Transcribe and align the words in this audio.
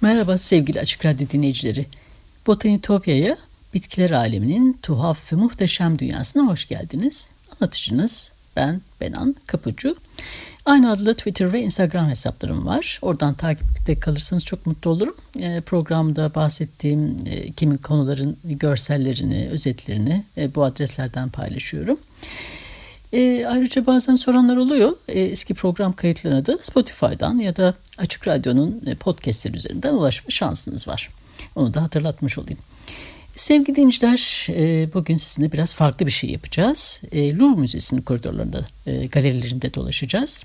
Merhaba 0.00 0.38
sevgili 0.38 0.80
Açık 0.80 1.04
Radyo 1.04 1.28
dinleyicileri. 1.28 1.86
Botanitopya'ya 2.46 3.36
bitkiler 3.74 4.10
aleminin 4.10 4.78
tuhaf 4.82 5.32
ve 5.32 5.36
muhteşem 5.36 5.98
dünyasına 5.98 6.46
hoş 6.46 6.68
geldiniz. 6.68 7.32
Anlatıcınız 7.50 8.32
ben 8.56 8.80
Benan 9.00 9.36
Kapucu. 9.46 9.96
Aynı 10.64 10.92
adlı 10.92 11.14
Twitter 11.14 11.52
ve 11.52 11.60
Instagram 11.60 12.08
hesaplarım 12.08 12.66
var. 12.66 12.98
Oradan 13.02 13.34
takipte 13.34 14.00
kalırsanız 14.00 14.44
çok 14.44 14.66
mutlu 14.66 14.90
olurum. 14.90 15.14
E, 15.40 15.60
programda 15.60 16.34
bahsettiğim 16.34 17.16
e, 17.26 17.52
kimi 17.52 17.78
konuların 17.78 18.36
görsellerini, 18.44 19.48
özetlerini 19.50 20.24
e, 20.36 20.54
bu 20.54 20.64
adreslerden 20.64 21.28
paylaşıyorum. 21.28 21.98
E, 23.12 23.46
ayrıca 23.46 23.86
bazen 23.86 24.14
soranlar 24.14 24.56
oluyor. 24.56 24.96
E, 25.08 25.20
eski 25.20 25.54
program 25.54 25.92
kayıtlarına 25.92 26.46
da 26.46 26.58
Spotify'dan 26.62 27.38
ya 27.38 27.56
da 27.56 27.74
Açık 27.98 28.28
Radyo'nun 28.28 28.82
e, 28.86 28.94
podcastleri 28.94 29.56
üzerinden 29.56 29.94
ulaşma 29.94 30.30
şansınız 30.30 30.88
var. 30.88 31.10
Onu 31.56 31.74
da 31.74 31.82
hatırlatmış 31.82 32.38
olayım. 32.38 32.58
Sevgili 33.34 33.76
dinleyiciler, 33.76 34.46
e, 34.50 34.92
bugün 34.94 35.16
sizinle 35.16 35.52
biraz 35.52 35.74
farklı 35.74 36.06
bir 36.06 36.10
şey 36.10 36.30
yapacağız. 36.30 37.00
E, 37.12 37.36
Louvre 37.36 37.60
Müzesi'nin 37.60 38.02
koridorlarında, 38.02 38.64
galerilerinde 39.12 39.74
dolaşacağız. 39.74 40.44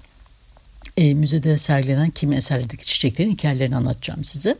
Müzede 0.97 1.57
sergilenen 1.57 2.09
kimi 2.09 2.35
eserlerdeki 2.35 2.85
çiçeklerin 2.85 3.31
hikayelerini 3.31 3.75
anlatacağım 3.75 4.23
size. 4.23 4.57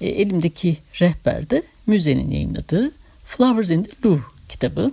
Elimdeki 0.00 0.76
rehberde 1.00 1.62
müzenin 1.86 2.30
yayınladığı 2.30 2.92
Flowers 3.24 3.70
in 3.70 3.82
the 3.82 3.90
Louvre 4.04 4.22
kitabı. 4.48 4.92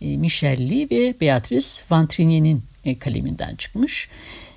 E, 0.00 0.16
Michel 0.16 0.70
Lee 0.70 0.90
ve 0.90 1.20
Beatrice 1.20 1.68
Vantrinien'in 1.90 2.62
e, 2.84 2.98
kaleminden 2.98 3.56
çıkmış. 3.56 4.08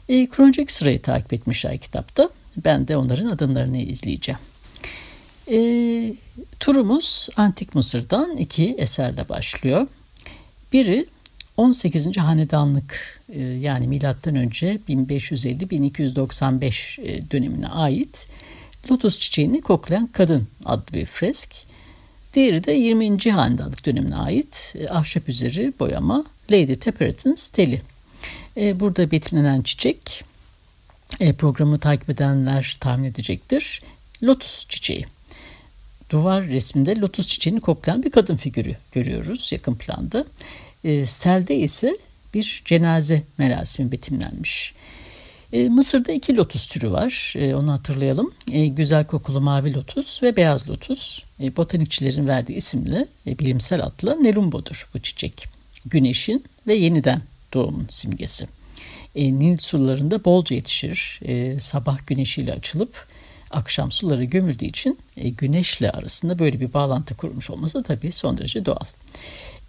E, 0.10 0.30
kronolojik 0.30 0.72
sırayı 0.72 1.02
takip 1.02 1.34
etmişler 1.34 1.78
kitapta. 1.78 2.30
Ben 2.66 2.88
de 2.88 2.98
onların 2.98 3.26
adımlarını 3.26 3.78
izleyeceğim. 3.78 4.40
E, 5.52 5.60
turumuz 6.60 7.30
Antik 7.38 7.76
Mısır'dan 7.76 8.38
iki 8.38 8.76
eserle 8.78 9.30
başlıyor. 9.30 9.88
Biri 10.74 11.06
18. 11.58 12.18
hanedanlık 12.18 13.22
e, 13.30 13.42
yani 13.42 13.88
milattan 13.88 14.36
önce 14.36 14.80
1550-1295 14.90 17.02
e, 17.02 17.32
dönemine 17.32 17.68
ait 17.68 18.28
lotus 18.92 19.20
çiçeğini 19.20 19.62
koklayan 19.62 20.08
kadın 20.08 20.48
adlı 20.66 20.94
bir 20.94 21.06
fresk. 21.06 21.69
Diğeri 22.34 22.64
de 22.64 22.72
20. 22.72 23.32
hanedanlık 23.32 23.86
dönemine 23.86 24.16
ait 24.16 24.74
e, 24.80 24.90
ahşap 24.90 25.30
üzeri 25.30 25.74
boyama 25.80 26.26
Lady 26.52 26.76
Tepperat'ın 26.76 27.36
steli. 27.36 27.82
E, 28.58 28.80
burada 28.80 29.12
betimlenen 29.12 29.62
çiçek 29.62 30.24
e, 31.20 31.34
programı 31.34 31.80
takip 31.80 32.10
edenler 32.10 32.78
tahmin 32.80 33.04
edecektir. 33.04 33.82
Lotus 34.24 34.68
çiçeği. 34.68 35.06
Duvar 36.10 36.48
resminde 36.48 36.96
lotus 36.96 37.28
çiçeğini 37.28 37.62
koklayan 37.62 38.04
bir 38.04 38.12
kadın 38.12 38.38
figürü 38.38 38.76
görüyoruz 38.92 39.50
yakın 39.52 39.76
planda. 39.76 40.26
Stelde 41.06 41.56
ise 41.56 41.98
bir 42.34 42.62
cenaze 42.66 43.24
merasimi 43.38 43.92
betimlenmiş. 43.92 44.74
Mısır'da 45.54 46.12
iki 46.12 46.38
lotus 46.38 46.68
türü 46.68 46.92
var. 46.92 47.34
onu 47.56 47.72
hatırlayalım. 47.72 48.34
güzel 48.68 49.08
kokulu 49.08 49.42
mavi 49.42 49.74
lotus 49.74 50.24
ve 50.24 50.36
beyaz 50.36 50.70
lotus. 50.70 51.24
botanikçilerin 51.40 52.28
verdiği 52.28 52.54
isimle 52.54 53.08
bilimsel 53.26 53.84
adlı 53.84 54.24
nelumbodur 54.24 54.90
bu 54.94 55.00
çiçek. 55.00 55.46
Güneşin 55.86 56.44
ve 56.68 56.74
yeniden 56.74 57.22
doğumun 57.54 57.86
simgesi. 57.90 58.48
Nil 59.16 59.58
sularında 59.58 60.26
bolca 60.26 60.56
yetişir. 60.56 61.20
sabah 61.60 62.08
güneşiyle 62.08 62.54
açılıp 62.54 63.08
akşam 63.52 63.92
suları 63.92 64.24
gömüldüğü 64.24 64.66
için 64.66 65.00
güneşle 65.18 65.92
arasında 65.92 66.40
böyle 66.40 66.60
bir 66.60 66.74
bağlantı 66.74 67.16
kurmuş 67.16 67.50
olması 67.50 67.84
tabii 67.84 68.12
son 68.12 68.38
derece 68.38 68.66
doğal. 68.66 68.86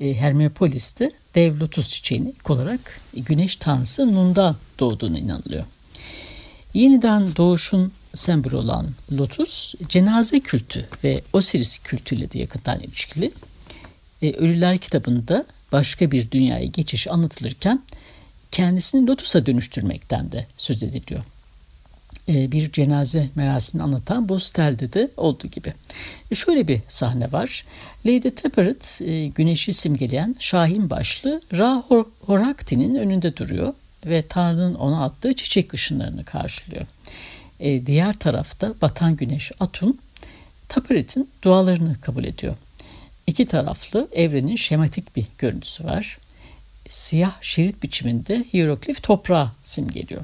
Hermeopolis'te 0.00 1.10
dev 1.34 1.60
lotus 1.60 1.90
çiçeğini 1.90 2.28
ilk 2.28 2.50
olarak 2.50 3.00
güneş 3.16 3.56
tanrısı 3.56 4.14
Nun'dan 4.14 4.56
doğduğunu 4.78 5.18
inanılıyor. 5.18 5.64
Yeniden 6.74 7.36
doğuşun 7.36 7.92
sembolü 8.14 8.56
olan 8.56 8.88
lotus 9.12 9.74
cenaze 9.88 10.40
kültü 10.40 10.88
ve 11.04 11.22
Osiris 11.32 11.78
kültüyle 11.78 12.32
de 12.32 12.38
yakından 12.38 12.80
ilişkili. 12.80 13.32
Ölüler 14.22 14.78
kitabında 14.78 15.44
başka 15.72 16.10
bir 16.10 16.30
dünyaya 16.30 16.64
geçiş 16.64 17.08
anlatılırken 17.08 17.82
kendisini 18.50 19.06
lotusa 19.06 19.46
dönüştürmekten 19.46 20.32
de 20.32 20.46
söz 20.56 20.82
ediliyor. 20.82 21.24
Bir 22.30 22.72
cenaze 22.72 23.28
merasimini 23.34 23.84
anlatan 23.84 24.28
bu 24.28 24.40
stelde 24.40 24.92
de 24.92 25.10
olduğu 25.16 25.46
gibi. 25.46 25.72
Şöyle 26.34 26.68
bir 26.68 26.80
sahne 26.88 27.32
var. 27.32 27.64
Lady 28.06 28.30
Teperet 28.30 29.00
güneşi 29.34 29.72
simgeleyen 29.72 30.36
Şahin 30.38 30.90
başlı 30.90 31.42
Ra 31.52 31.84
Horakti'nin 32.26 32.94
önünde 32.94 33.36
duruyor 33.36 33.74
ve 34.06 34.26
Tanrı'nın 34.28 34.74
ona 34.74 35.04
attığı 35.04 35.34
çiçek 35.34 35.74
ışınlarını 35.74 36.24
karşılıyor. 36.24 36.86
Diğer 37.86 38.18
tarafta 38.18 38.74
batan 38.82 39.16
güneş 39.16 39.52
Atum 39.60 39.96
Taperet'in 40.68 41.30
dualarını 41.42 42.00
kabul 42.00 42.24
ediyor. 42.24 42.54
İki 43.26 43.46
taraflı 43.46 44.08
evrenin 44.12 44.56
şematik 44.56 45.16
bir 45.16 45.24
görüntüsü 45.38 45.84
var. 45.84 46.18
Siyah 46.88 47.42
şerit 47.42 47.82
biçiminde 47.82 48.44
hieroglif 48.52 49.02
toprağı 49.02 49.50
simgeliyor. 49.64 50.22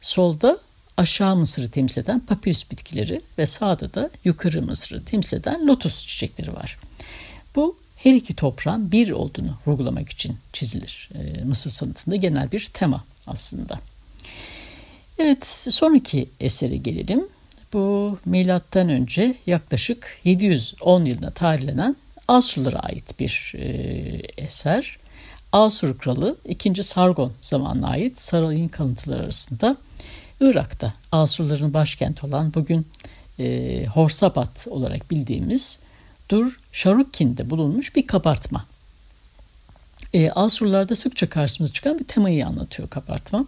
Solda 0.00 0.58
aşağı 0.96 1.36
Mısır'ı 1.36 1.70
temsil 1.70 2.02
eden 2.02 2.20
papirüs 2.20 2.70
bitkileri 2.70 3.20
ve 3.38 3.46
sağda 3.46 3.94
da 3.94 4.10
yukarı 4.24 4.62
Mısır'ı 4.62 5.04
temsil 5.04 5.36
eden 5.36 5.66
lotus 5.66 6.06
çiçekleri 6.06 6.54
var. 6.54 6.78
Bu 7.56 7.76
her 7.96 8.14
iki 8.14 8.34
toprağın 8.34 8.92
bir 8.92 9.10
olduğunu 9.10 9.58
vurgulamak 9.66 10.08
için 10.08 10.36
çizilir. 10.52 11.10
Ee, 11.14 11.44
Mısır 11.44 11.70
sanatında 11.70 12.16
genel 12.16 12.52
bir 12.52 12.70
tema 12.74 13.04
aslında. 13.26 13.80
Evet 15.18 15.46
sonraki 15.70 16.28
esere 16.40 16.76
gelelim. 16.76 17.28
Bu 17.72 18.18
milattan 18.24 18.88
önce 18.88 19.34
yaklaşık 19.46 20.18
710 20.24 21.04
yılına 21.04 21.30
tarihlenen 21.30 21.96
Asurlara 22.28 22.78
ait 22.78 23.20
bir 23.20 23.52
e, 23.56 23.64
eser. 24.36 24.96
Asur 25.52 25.98
kralı 25.98 26.36
2. 26.44 26.82
Sargon 26.82 27.32
zamanına 27.40 27.88
ait 27.88 28.20
sarayın 28.20 28.68
kalıntıları 28.68 29.22
arasında 29.22 29.76
Irak'ta 30.50 30.94
Asurların 31.12 31.74
başkenti 31.74 32.26
olan 32.26 32.54
bugün 32.54 32.86
e, 33.38 33.86
Horsabat 33.86 34.66
olarak 34.70 35.10
bildiğimiz 35.10 35.78
Dur 36.28 36.58
Şarukkin'de 36.72 37.50
bulunmuş 37.50 37.96
bir 37.96 38.06
kabartma. 38.06 38.66
E, 40.14 40.30
Asurlarda 40.30 40.96
sıkça 40.96 41.28
karşımıza 41.28 41.72
çıkan 41.72 41.98
bir 41.98 42.04
temayı 42.04 42.46
anlatıyor 42.46 42.88
kabartma. 42.88 43.46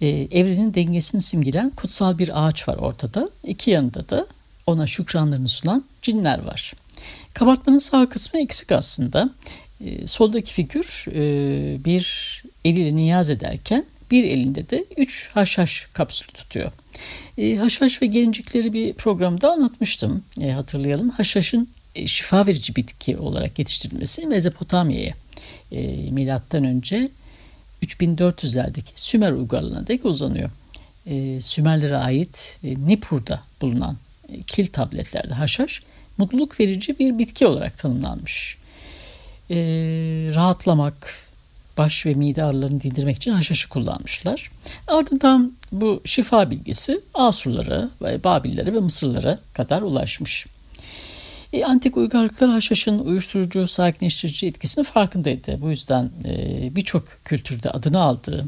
E, 0.00 0.08
evrenin 0.08 0.74
dengesini 0.74 1.22
simgelen 1.22 1.70
kutsal 1.70 2.18
bir 2.18 2.46
ağaç 2.46 2.68
var 2.68 2.76
ortada. 2.76 3.30
İki 3.44 3.70
yanında 3.70 4.08
da 4.08 4.26
ona 4.66 4.86
şükranlarını 4.86 5.48
sunan 5.48 5.84
cinler 6.02 6.44
var. 6.44 6.72
Kabartmanın 7.34 7.78
sağ 7.78 8.08
kısmı 8.08 8.40
eksik 8.40 8.72
aslında. 8.72 9.30
E, 9.84 10.06
soldaki 10.06 10.52
figür 10.52 11.04
e, 11.08 11.84
bir 11.84 12.42
eliyle 12.64 12.96
niyaz 12.96 13.30
ederken 13.30 13.84
bir 14.10 14.24
elinde 14.24 14.70
de 14.70 14.84
üç 14.96 15.28
haşhaş 15.28 15.86
kapsülü 15.92 16.28
tutuyor. 16.28 16.72
E, 17.38 17.56
haşhaş 17.56 18.02
ve 18.02 18.06
gelincikleri 18.06 18.72
bir 18.72 18.92
programda 18.92 19.52
anlatmıştım 19.52 20.22
e, 20.40 20.50
hatırlayalım. 20.50 21.10
Haşhaşın 21.10 21.68
e, 21.94 22.06
şifa 22.06 22.46
verici 22.46 22.76
bitki 22.76 23.16
olarak 23.16 23.58
yetiştirilmesi 23.58 24.26
Mezopotamya'ya 24.26 25.14
e, 25.72 26.10
milattan 26.10 26.64
önce 26.64 27.08
3400'lerdeki 27.82 28.92
Sümer 28.94 29.32
uygarlığına 29.32 29.86
dek 29.86 30.04
uzanıyor. 30.04 30.50
E, 31.06 31.40
Sümerlere 31.40 31.96
ait 31.96 32.58
e, 32.64 32.86
Nippur'da 32.86 33.42
bulunan 33.60 33.96
e, 34.28 34.42
kil 34.42 34.66
tabletlerde 34.66 35.34
haşhaş 35.34 35.82
mutluluk 36.18 36.60
verici 36.60 36.98
bir 36.98 37.18
bitki 37.18 37.46
olarak 37.46 37.78
tanımlanmış. 37.78 38.58
E, 39.50 39.56
rahatlamak, 40.34 41.25
baş 41.78 42.06
ve 42.06 42.14
mide 42.14 42.44
ağrılarını 42.44 42.80
dindirmek 42.80 43.16
için 43.16 43.30
haşhaşı 43.30 43.68
kullanmışlar. 43.68 44.50
Ardından 44.88 45.52
bu 45.72 46.00
şifa 46.04 46.50
bilgisi 46.50 47.00
Asurlara, 47.14 47.90
Babillere 48.00 48.74
ve 48.74 48.80
Mısırlara 48.80 49.38
kadar 49.54 49.82
ulaşmış. 49.82 50.46
E, 51.52 51.64
antik 51.64 51.96
uygarlıklar 51.96 52.50
haşhaşın 52.50 52.98
uyuşturucu, 52.98 53.68
sakinleştirici 53.68 54.46
etkisini 54.46 54.84
farkındaydı. 54.84 55.60
Bu 55.60 55.70
yüzden 55.70 56.10
e, 56.24 56.76
birçok 56.76 57.04
kültürde 57.24 57.70
adını 57.70 58.00
aldığı 58.00 58.46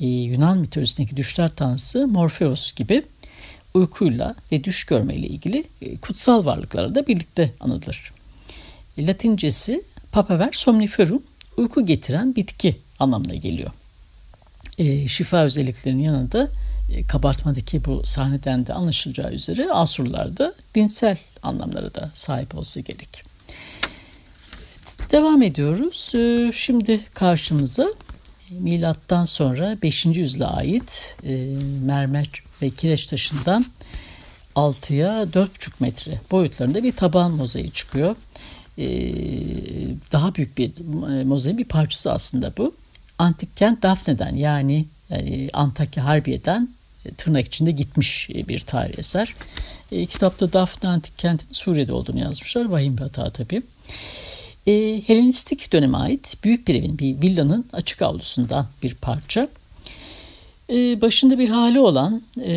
e, 0.00 0.06
Yunan 0.06 0.58
mitolojisindeki 0.58 1.16
düşler 1.16 1.50
tanrısı 1.56 2.06
Morpheus 2.06 2.74
gibi 2.74 3.02
uykuyla 3.74 4.34
ve 4.52 4.64
düş 4.64 4.84
görmeyle 4.84 5.26
ilgili 5.26 5.64
e, 5.82 5.96
kutsal 5.96 6.44
varlıklarla 6.44 6.94
da 6.94 7.06
birlikte 7.06 7.50
anılır. 7.60 8.12
E, 8.98 9.06
Latincesi 9.06 9.82
Papaver 10.12 10.50
somniferum 10.52 11.22
uyku 11.56 11.86
getiren 11.86 12.36
bitki 12.36 12.76
anlamına 12.98 13.34
geliyor. 13.34 13.70
E, 14.78 15.08
şifa 15.08 15.44
özelliklerinin 15.44 16.02
yanında 16.02 16.48
e, 16.92 17.02
kabartmadaki 17.02 17.84
bu 17.84 18.02
sahneden 18.04 18.66
de 18.66 18.72
anlaşılacağı 18.72 19.32
üzere 19.32 19.72
Asurlarda 19.72 20.54
dinsel 20.74 21.18
anlamlara 21.42 21.94
da 21.94 22.10
sahip 22.14 22.54
olsa 22.54 22.80
gerek. 22.80 23.22
Devam 25.10 25.42
ediyoruz. 25.42 26.12
E, 26.14 26.52
şimdi 26.54 27.00
karşımıza 27.14 27.86
milattan 28.50 29.24
sonra 29.24 29.78
5. 29.82 30.06
yüzyıla 30.06 30.56
ait 30.56 31.16
e, 31.24 31.56
mermer 31.82 32.28
ve 32.62 32.70
kireç 32.70 33.06
taşından 33.06 33.66
6'ya 34.56 35.22
4,5 35.22 35.70
metre 35.80 36.20
boyutlarında 36.30 36.82
bir 36.82 36.96
taban 36.96 37.30
mozaiği 37.30 37.70
çıkıyor. 37.70 38.16
Ee, 38.78 38.86
daha 40.12 40.34
büyük 40.34 40.58
bir 40.58 40.70
e, 41.20 41.24
mozaiğin 41.24 41.58
bir 41.58 41.64
parçası 41.64 42.12
aslında 42.12 42.52
bu. 42.58 42.74
Antik 43.18 43.56
kent 43.56 43.82
Dafne'den 43.82 44.36
yani 44.36 44.84
e, 45.10 45.50
Antakya 45.50 46.04
Harbiye'den 46.04 46.68
e, 47.06 47.14
tırnak 47.14 47.46
içinde 47.46 47.70
gitmiş 47.70 48.28
bir 48.28 48.60
tarih 48.60 48.98
eser. 48.98 49.34
kitapta 49.90 50.52
Dafne 50.52 50.88
Antik 50.88 51.18
Kenti'nin 51.18 51.52
Suriye'de 51.52 51.92
olduğunu 51.92 52.20
yazmışlar. 52.20 52.64
Vahim 52.64 52.96
bir 52.96 53.02
hata 53.02 53.30
tabii. 53.30 53.62
E, 54.66 55.02
Helenistik 55.06 55.72
döneme 55.72 55.98
ait 55.98 56.36
büyük 56.44 56.68
bir 56.68 56.74
evin, 56.74 56.98
bir 56.98 57.22
villanın 57.22 57.66
açık 57.72 58.02
avlusundan 58.02 58.66
bir 58.82 58.94
parça. 58.94 59.48
E, 60.70 61.00
başında 61.00 61.38
bir 61.38 61.48
hali 61.48 61.80
olan 61.80 62.22
e, 62.40 62.52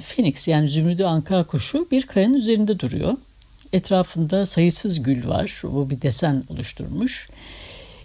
Phoenix 0.00 0.48
yani 0.48 0.68
Zümrüdü 0.68 1.04
Anka 1.04 1.44
kuşu 1.46 1.88
bir 1.90 2.06
kayanın 2.06 2.34
üzerinde 2.34 2.80
duruyor. 2.80 3.16
Etrafında 3.72 4.46
sayısız 4.46 5.02
gül 5.02 5.28
var. 5.28 5.60
Bu 5.62 5.90
bir 5.90 6.02
desen 6.02 6.44
oluşturmuş. 6.48 7.28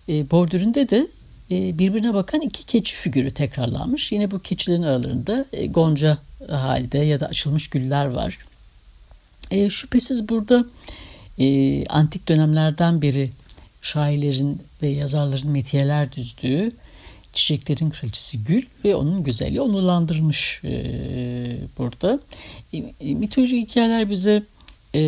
E, 0.09 0.31
bordüründe 0.31 0.89
de 0.89 1.07
e, 1.51 1.79
birbirine 1.79 2.13
bakan 2.13 2.41
iki 2.41 2.65
keçi 2.65 2.95
figürü 2.95 3.31
tekrarlanmış. 3.31 4.11
Yine 4.11 4.31
bu 4.31 4.39
keçilerin 4.39 4.83
aralarında 4.83 5.45
e, 5.53 5.67
gonca 5.67 6.17
halde 6.49 6.97
ya 6.97 7.19
da 7.19 7.25
açılmış 7.25 7.69
güller 7.69 8.05
var. 8.05 8.37
E, 9.51 9.69
şüphesiz 9.69 10.29
burada 10.29 10.65
e, 11.39 11.85
antik 11.85 12.27
dönemlerden 12.27 13.01
beri 13.01 13.29
şairlerin 13.81 14.61
ve 14.81 14.87
yazarların 14.87 15.51
metiyeler 15.51 16.11
düzdüğü 16.11 16.71
çiçeklerin 17.33 17.89
kraliçesi 17.89 18.43
Gül 18.43 18.63
ve 18.85 18.95
onun 18.95 19.23
güzelliği 19.23 19.61
onurlandırılmış 19.61 20.61
e, 20.63 20.71
burada. 21.77 22.19
E, 22.73 22.77
e, 22.77 23.13
mitolojik 23.13 23.69
hikayeler 23.69 24.09
bize 24.09 24.43
e, 24.95 24.99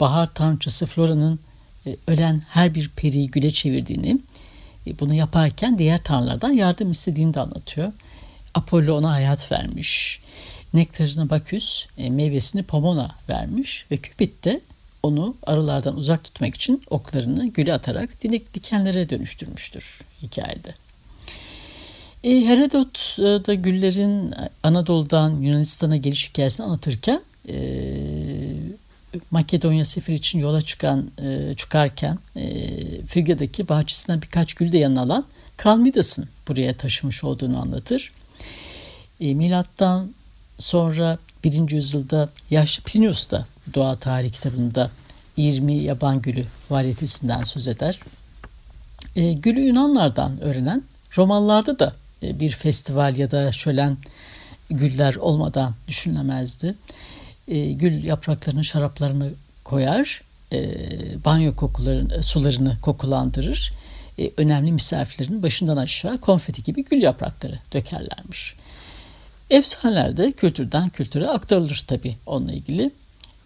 bahar 0.00 0.34
tanrıçası 0.34 0.86
Flora'nın 0.86 1.38
e, 1.86 1.96
ölen 2.06 2.42
her 2.48 2.74
bir 2.74 2.88
periyi 2.88 3.30
güle 3.30 3.50
çevirdiğini, 3.50 4.18
e, 4.86 4.98
bunu 4.98 5.14
yaparken 5.14 5.78
diğer 5.78 6.04
tanrılardan 6.04 6.52
yardım 6.52 6.90
istediğini 6.90 7.34
de 7.34 7.40
anlatıyor. 7.40 7.92
Apollo 8.54 8.96
ona 8.96 9.12
hayat 9.12 9.52
vermiş. 9.52 10.20
Nektarını 10.74 11.30
Baküs, 11.30 11.86
e, 11.98 12.10
meyvesini 12.10 12.62
Pomona 12.62 13.10
vermiş 13.28 13.86
ve 13.90 14.02
Cupid 14.02 14.44
de 14.44 14.60
onu 15.02 15.36
arılardan 15.46 15.96
uzak 15.96 16.24
tutmak 16.24 16.54
için 16.54 16.82
oklarını 16.90 17.48
güle 17.48 17.74
atarak 17.74 18.22
dinek 18.22 18.54
dikenlere 18.54 19.10
dönüştürmüştür 19.10 20.00
hikayede. 20.22 20.74
E, 22.24 22.30
Herodot 22.30 23.18
da 23.18 23.54
güllerin 23.54 24.34
Anadolu'dan 24.62 25.40
Yunanistan'a 25.40 25.96
geliş 25.96 26.28
hikayesini 26.28 26.66
anlatırken 26.66 27.20
e, 27.48 27.54
Makedonya 29.30 29.84
seferi 29.84 30.16
için 30.16 30.38
yola 30.38 30.62
çıkan 30.62 31.10
e, 31.18 31.54
çıkarken 31.56 32.18
e, 32.36 32.46
Frigya'daki 33.06 33.68
bahçesinden 33.68 34.22
birkaç 34.22 34.54
gül 34.54 34.72
de 34.72 34.78
yanına 34.78 35.00
alan 35.00 35.24
Kral 35.56 35.78
Midas'ın 35.78 36.28
buraya 36.48 36.76
taşımış 36.76 37.24
olduğunu 37.24 37.60
anlatır. 37.60 38.12
E, 39.20 39.34
milattan 39.34 40.14
sonra 40.58 41.18
1. 41.44 41.70
yüzyılda 41.70 42.28
yaşlı 42.50 42.84
Plinius 42.84 43.30
da 43.30 43.46
Doğa 43.74 43.96
Tarihi 43.96 44.32
kitabında 44.32 44.90
20 45.36 45.74
yaban 45.74 46.22
gülü 46.22 46.44
variyetesinden 46.70 47.42
söz 47.42 47.68
eder. 47.68 48.00
E, 49.16 49.32
gülü 49.32 49.60
Yunanlardan 49.60 50.40
öğrenen 50.40 50.82
Romalılarda 51.16 51.78
da 51.78 51.92
e, 52.22 52.40
bir 52.40 52.50
festival 52.50 53.16
ya 53.16 53.30
da 53.30 53.52
şölen 53.52 53.96
güller 54.70 55.14
olmadan 55.14 55.74
düşünülemezdi. 55.88 56.74
E, 57.48 57.72
gül 57.72 58.04
yapraklarının 58.04 58.62
şaraplarını 58.62 59.30
koyar, 59.64 60.22
e, 60.52 60.74
banyo 61.24 61.56
kokularını, 61.56 62.14
e, 62.14 62.22
sularını 62.22 62.76
kokulandırır. 62.82 63.72
E, 64.18 64.30
önemli 64.36 64.72
misafirlerin 64.72 65.42
başından 65.42 65.76
aşağı 65.76 66.20
konfeti 66.20 66.62
gibi 66.62 66.84
gül 66.84 67.02
yaprakları 67.02 67.58
dökerlermiş. 67.72 68.54
Efsaneler 69.50 70.16
de 70.16 70.32
kültürden 70.32 70.88
kültüre 70.88 71.28
aktarılır 71.28 71.84
tabi 71.86 72.16
onunla 72.26 72.52
ilgili. 72.52 72.90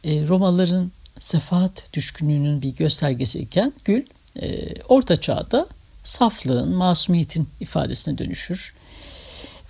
E, 0.05 0.29
Romalıların 0.29 0.93
sefahat 1.19 1.89
düşkünlüğünün 1.93 2.63
bir 2.63 2.69
göstergesi 2.69 3.39
iken 3.39 3.73
gül 3.85 4.03
e, 4.43 4.75
orta 4.83 5.21
çağda 5.21 5.67
saflığın, 6.05 6.75
masumiyetin 6.75 7.49
ifadesine 7.61 8.19
dönüşür. 8.19 8.75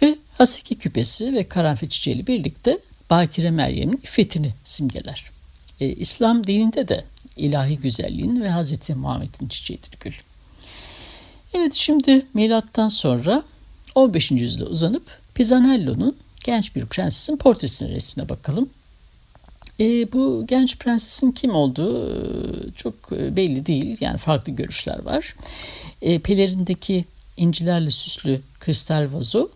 Ve 0.02 0.16
Haseki 0.38 0.78
küpesi 0.78 1.34
ve 1.34 1.48
karanfil 1.48 1.88
çiçeğiyle 1.88 2.26
birlikte 2.26 2.78
Bakire 3.10 3.50
Meryem'in 3.50 4.00
iffetini 4.02 4.54
simgeler. 4.64 5.24
E, 5.80 5.88
İslam 5.88 6.46
dininde 6.46 6.88
de 6.88 7.04
ilahi 7.36 7.78
güzelliğin 7.78 8.42
ve 8.42 8.50
Hz. 8.50 8.90
Muhammed'in 8.90 9.48
çiçeğidir 9.48 9.90
gül. 10.00 10.12
Evet 11.54 11.74
şimdi 11.74 12.26
milattan 12.34 12.88
sonra 12.88 13.42
15. 13.94 14.30
yüzyıla 14.30 14.66
uzanıp 14.66 15.02
Pisanello'nun 15.34 16.16
genç 16.44 16.76
bir 16.76 16.86
prensesin 16.86 17.36
portresine 17.36 17.88
resmine 17.88 18.28
bakalım. 18.28 18.70
E, 19.80 20.12
bu 20.12 20.44
genç 20.48 20.78
prensesin 20.78 21.32
kim 21.32 21.54
olduğu 21.54 22.10
e, 22.10 22.72
çok 22.72 22.94
e, 23.12 23.36
belli 23.36 23.66
değil. 23.66 23.96
Yani 24.00 24.18
farklı 24.18 24.52
görüşler 24.52 24.98
var. 25.02 25.34
E, 26.02 26.18
pelerindeki 26.18 27.04
incilerle 27.36 27.90
süslü 27.90 28.40
kristal 28.60 29.08
vazo 29.12 29.48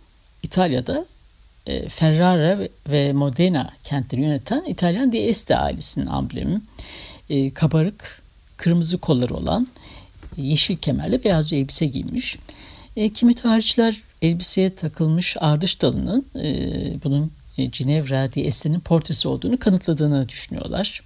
İtalya'da 0.42 1.06
e, 1.66 1.88
Ferrara 1.88 2.68
ve 2.90 3.12
Modena 3.12 3.70
kentleri 3.84 4.20
yöneten 4.20 4.64
İtalyan 4.64 5.12
Di 5.12 5.18
Este 5.18 5.56
ailesinin 5.56 6.06
amblemi. 6.06 6.62
E, 7.30 7.54
kabarık, 7.54 8.22
kırmızı 8.56 8.98
kolları 8.98 9.34
olan 9.34 9.68
yeşil 10.36 10.76
kemerli 10.76 11.24
beyaz 11.24 11.52
bir 11.52 11.56
elbise 11.56 11.86
giymiş. 11.86 12.38
E, 12.96 13.08
kimi 13.08 13.34
tarihçiler 13.34 14.02
elbiseye 14.22 14.74
takılmış 14.74 15.36
ardış 15.40 15.82
dalının 15.82 16.26
bunun 17.04 17.32
e, 17.58 17.64
Ginevra 17.64 18.32
Di 18.32 18.40
Este'nin 18.40 18.80
portresi 18.80 19.28
olduğunu 19.28 19.58
kanıtladığını 19.58 20.28
düşünüyorlar. 20.28 21.02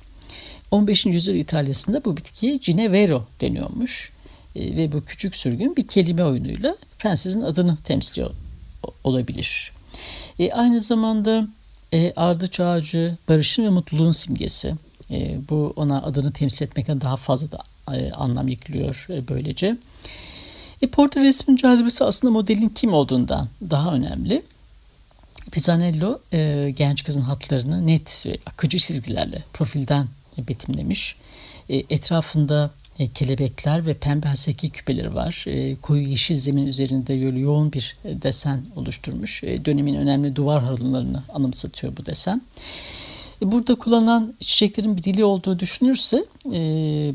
15. 0.71 1.07
yüzyıl 1.07 1.35
İtalya'sında 1.35 2.05
bu 2.05 2.17
bitkiye 2.17 2.57
Ginevero 2.57 3.27
deniyormuş. 3.41 4.15
Ve 4.57 4.93
bu 4.93 5.05
küçük 5.05 5.37
sürgün 5.37 5.77
bir 5.77 5.89
kelime 5.89 6.25
oyunuyla 6.25 6.77
prensesin 6.99 7.43
adını 7.43 7.77
temsil 7.85 8.23
olabilir. 9.05 9.73
E, 10.39 10.53
aynı 10.53 10.81
zamanda 10.81 11.49
e, 11.93 12.13
ardıç 12.17 12.61
ağacı 12.61 13.17
barışın 13.29 13.65
ve 13.65 13.69
mutluluğun 13.69 14.13
simgesi. 14.13 14.75
E, 15.11 15.39
bu 15.51 15.73
ona 15.77 16.03
adını 16.03 16.33
temsil 16.33 16.67
etmekten 16.67 17.01
daha 17.01 17.17
fazla 17.17 17.49
da 17.53 17.63
e, 17.97 18.13
anlam 18.13 18.49
yüklüyor 18.49 19.07
e, 19.11 19.29
böylece. 19.29 19.77
E, 20.83 20.87
portre 20.87 21.23
resmin 21.23 21.57
cazibesi 21.57 22.05
aslında 22.05 22.33
modelin 22.33 22.69
kim 22.69 22.95
olduğundan 22.95 23.49
daha 23.71 23.95
önemli. 23.95 24.43
Pisanello 25.53 26.19
e, 26.33 26.73
genç 26.77 27.05
kızın 27.05 27.21
hatlarını 27.21 27.87
net 27.87 28.23
ve 28.27 28.39
akıcı 28.47 28.79
çizgilerle 28.79 29.43
profilden 29.53 30.09
betimlemiş. 30.39 31.17
E, 31.69 31.77
etrafında 31.77 32.71
e, 32.99 33.09
kelebekler 33.09 33.87
ve 33.87 33.95
pembe 33.95 34.27
haseki 34.29 34.71
küpeleri 34.71 35.15
var. 35.15 35.45
E, 35.47 35.77
koyu 35.77 36.09
yeşil 36.09 36.37
zemin 36.37 36.67
üzerinde 36.67 37.25
böyle 37.25 37.39
yoğun 37.39 37.73
bir 37.73 37.97
desen 38.05 38.65
oluşturmuş. 38.77 39.45
E, 39.45 39.65
dönemin 39.65 39.95
önemli 39.95 40.37
duvar 40.37 40.63
halılarını 40.63 41.23
anımsatıyor 41.35 41.97
bu 41.97 42.07
desen. 42.07 42.43
Burada 43.43 43.75
kullanılan 43.75 44.35
çiçeklerin 44.41 44.97
bir 44.97 45.05
dili 45.05 45.25
olduğu 45.25 45.59
düşünürse 45.59 46.25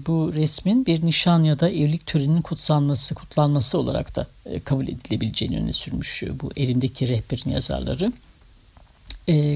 bu 0.07 0.33
resmin 0.33 0.85
bir 0.85 1.05
nişan 1.05 1.43
ya 1.43 1.59
da 1.59 1.69
evlilik 1.69 2.05
töreninin 2.05 2.41
kutsanması, 2.41 3.15
kutlanması 3.15 3.77
olarak 3.77 4.15
da 4.15 4.27
kabul 4.63 4.87
edilebileceğini 4.87 5.59
öne 5.59 5.73
sürmüş 5.73 6.23
bu 6.41 6.51
elindeki 6.55 7.07
rehberin 7.07 7.51
yazarları. 7.51 8.13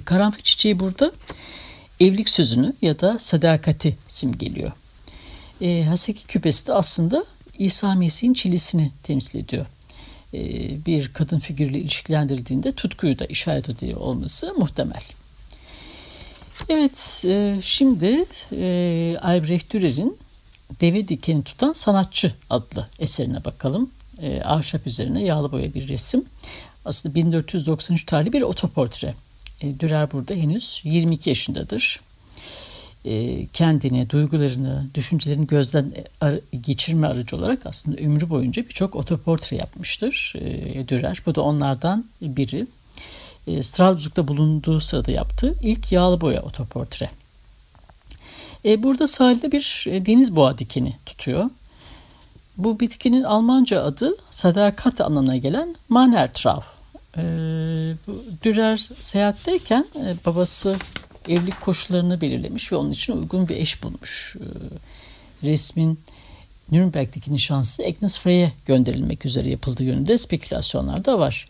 Karanfil 0.05 0.43
çiçeği 0.43 0.79
burada 0.79 1.11
evlilik 1.99 2.29
sözünü 2.29 2.73
ya 2.81 2.99
da 2.99 3.19
sadakati 3.19 3.97
simgeliyor. 4.07 4.71
E, 5.63 5.83
Haseki 5.83 6.27
küpesi 6.27 6.67
de 6.67 6.73
aslında 6.73 7.25
İsa 7.57 7.95
Mesih'in 7.95 8.33
çilisini 8.33 8.91
temsil 9.03 9.39
ediyor. 9.39 9.65
E, 10.33 10.39
bir 10.85 11.13
kadın 11.13 11.39
figürüyle 11.39 11.79
ilişkilendirildiğinde 11.79 12.71
tutkuyu 12.71 13.19
da 13.19 13.25
işaret 13.25 13.69
ediyor 13.69 13.99
olması 13.99 14.53
muhtemel. 14.57 15.03
Evet, 16.69 17.23
e, 17.27 17.59
şimdi 17.63 18.25
e, 18.51 19.17
Albrecht 19.21 19.73
Dürer'in 19.73 20.17
Deve 20.81 21.07
Dikeni 21.07 21.43
Tutan 21.43 21.73
Sanatçı 21.73 22.33
adlı 22.49 22.87
eserine 22.99 23.45
bakalım. 23.45 23.91
E, 24.21 24.41
ahşap 24.41 24.87
üzerine 24.87 25.23
yağlı 25.23 25.51
boya 25.51 25.73
bir 25.73 25.87
resim. 25.87 26.25
Aslında 26.85 27.15
1493 27.15 28.05
tarihli 28.05 28.33
bir 28.33 28.41
otoportre. 28.41 29.13
E, 29.61 29.79
Dürer 29.79 30.11
burada 30.11 30.33
henüz 30.33 30.81
22 30.83 31.29
yaşındadır. 31.29 32.01
E, 33.05 33.45
kendini, 33.47 34.09
duygularını, 34.09 34.87
düşüncelerini 34.95 35.47
gözden 35.47 35.93
geçirme 36.61 37.07
aracı 37.07 37.35
olarak 37.35 37.65
aslında 37.65 37.97
ömrü 37.97 38.29
boyunca 38.29 38.63
birçok 38.63 38.95
otoportre 38.95 39.57
yapmıştır 39.57 40.33
e, 40.35 40.87
Dürer. 40.87 41.21
Bu 41.25 41.35
da 41.35 41.41
onlardan 41.41 42.05
biri. 42.21 42.67
E, 43.47 43.63
Strasbourg'da 43.63 44.27
bulunduğu 44.27 44.79
sırada 44.79 45.11
yaptığı 45.11 45.55
ilk 45.61 45.91
yağlı 45.91 46.21
boya 46.21 46.41
otoportre. 46.41 47.09
E, 48.65 48.83
burada 48.83 49.07
sahilde 49.07 49.51
bir 49.51 49.85
e, 49.87 50.05
deniz 50.05 50.35
boğa 50.35 50.57
dikeni 50.57 50.95
tutuyor. 51.05 51.49
Bu 52.57 52.79
bitkinin 52.79 53.23
Almanca 53.23 53.83
adı 53.83 54.15
sadakat 54.31 55.01
anlamına 55.01 55.37
gelen 55.37 55.75
Mannertrau. 55.89 56.63
E, 57.17 57.23
Dürer 58.43 58.77
seyahatteyken 58.99 59.85
e, 59.95 60.15
babası 60.25 60.77
evlilik 61.29 61.61
koşullarını 61.61 62.21
belirlemiş 62.21 62.71
ve 62.71 62.75
onun 62.75 62.91
için 62.91 63.13
uygun 63.13 63.49
bir 63.49 63.55
eş 63.55 63.83
bulmuş. 63.83 64.35
E, 64.39 64.45
resmin 65.47 65.99
Nürnberg'deki 66.71 67.33
nişansı 67.33 67.83
Agnes 67.83 68.19
Frey'e 68.19 68.51
gönderilmek 68.65 69.25
üzere 69.25 69.49
yapıldığı 69.49 69.83
yönünde 69.83 70.17
spekülasyonlar 70.17 71.05
da 71.05 71.19
var. 71.19 71.47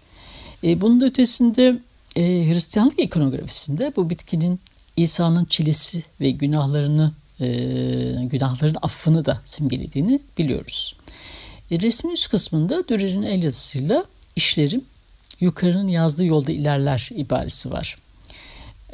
E, 0.64 0.82
bunun 0.82 1.02
da 1.02 1.06
ötesinde 1.06 1.80
e, 2.16 2.22
Hristiyanlık 2.22 3.00
ikonografisinde 3.00 3.94
bu 3.96 4.10
bitkinin 4.10 4.60
İsa'nın 4.98 5.46
çilesi 5.46 6.04
ve 6.22 6.32
günahlarını 6.32 7.12
e, 7.40 7.46
günahların 8.24 8.78
affını 8.82 9.26
da 9.26 9.42
simgelediğini 9.46 10.20
biliyoruz. 10.38 10.96
E, 11.72 11.80
resmin 11.80 12.14
üst 12.14 12.30
kısmında 12.30 12.88
Dürer'in 12.88 13.24
el 13.24 13.44
yazısıyla 13.44 14.06
işlerim 14.36 14.82
yukarının 15.40 15.88
yazdığı 15.88 16.26
yolda 16.26 16.52
ilerler 16.52 17.10
ibaresi 17.16 17.72
var. 17.72 17.98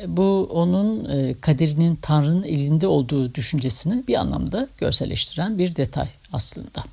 Bu 0.07 0.49
onun 0.51 1.09
e, 1.09 1.33
kaderinin 1.41 1.95
Tanrı'nın 1.95 2.43
elinde 2.43 2.87
olduğu 2.87 3.35
düşüncesini 3.35 4.07
bir 4.07 4.15
anlamda 4.15 4.67
görselleştiren 4.77 5.57
bir 5.57 5.75
detay 5.75 6.07
aslında. 6.33 6.83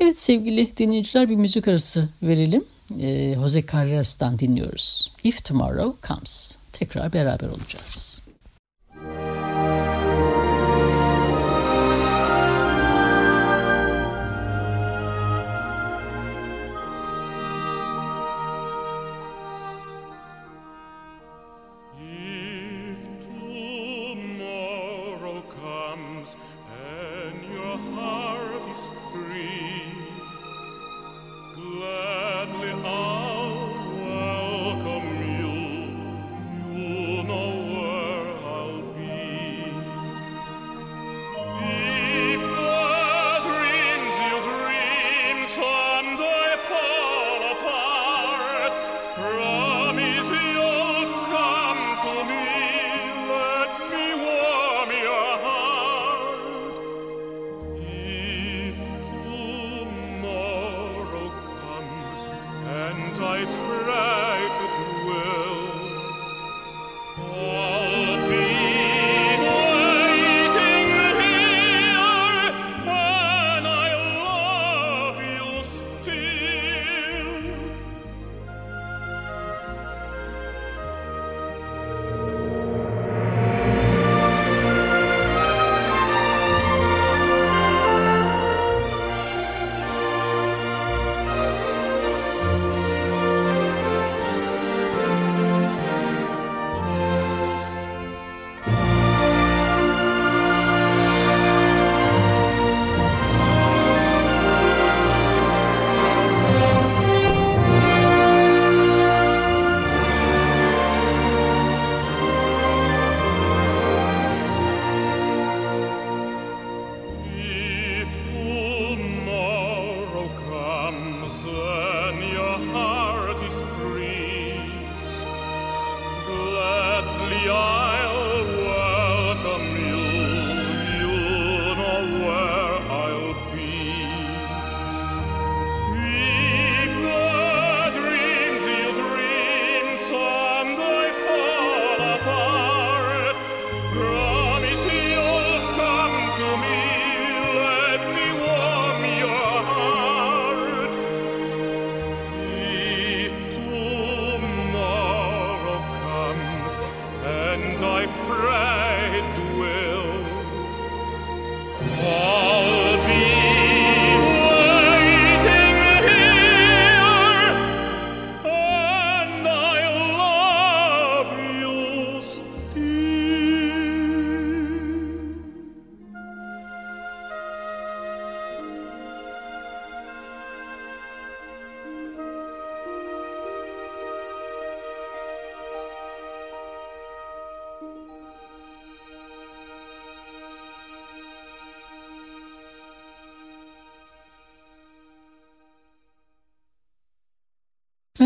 Evet 0.00 0.20
sevgili 0.20 0.76
dinleyiciler 0.76 1.28
bir 1.28 1.36
müzik 1.36 1.68
arası 1.68 2.08
verelim 2.22 2.64
e, 3.00 3.34
Jose 3.34 3.66
Carreras'tan 3.66 4.38
dinliyoruz. 4.38 5.12
If 5.24 5.44
Tomorrow 5.44 6.08
Comes. 6.08 6.56
Tekrar 6.72 7.12
beraber 7.12 7.48
olacağız. 7.48 8.22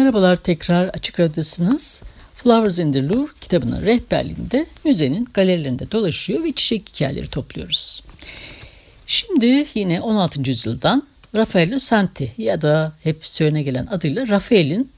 Merhabalar 0.02 0.37
tekrar 0.37 0.88
Açık 0.88 1.21
Radyo'dasınız. 1.21 2.02
Flowers 2.35 2.78
in 2.78 2.92
the 2.92 3.09
Louvre 3.09 3.32
kitabının 3.40 3.82
rehberliğinde 3.82 4.66
müzenin 4.85 5.28
galerilerinde 5.35 5.90
dolaşıyor 5.90 6.44
ve 6.44 6.52
çiçek 6.52 6.88
hikayeleri 6.88 7.26
topluyoruz. 7.26 8.02
Şimdi 9.06 9.66
yine 9.75 10.00
16. 10.00 10.40
yüzyıldan 10.50 11.02
Raffaello 11.35 11.78
Santi 11.78 12.32
ya 12.38 12.62
da 12.62 12.92
hep 13.02 13.26
söylene 13.26 13.62
gelen 13.62 13.87
adıyla 13.87 14.28
Rafael'in 14.28 14.90